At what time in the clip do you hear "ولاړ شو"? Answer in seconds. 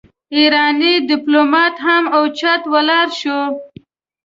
2.73-3.39